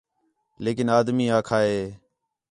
[0.63, 1.81] لیکن آدمی آکھا ہِے